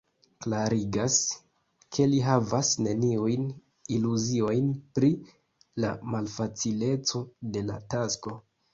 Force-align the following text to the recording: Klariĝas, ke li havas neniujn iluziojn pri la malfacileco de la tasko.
Klariĝas, 0.43 1.17
ke 1.97 2.07
li 2.13 2.21
havas 2.29 2.71
neniujn 2.87 3.45
iluziojn 3.99 4.75
pri 4.99 5.15
la 5.85 5.95
malfacileco 6.17 7.27
de 7.57 7.69
la 7.73 7.83
tasko. 7.97 8.39